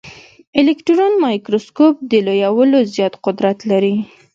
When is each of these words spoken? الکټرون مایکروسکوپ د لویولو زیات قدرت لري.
الکټرون 0.59 1.13
مایکروسکوپ 1.23 1.95
د 2.11 2.13
لویولو 2.25 2.79
زیات 2.93 3.13
قدرت 3.25 3.57
لري. 3.71 3.95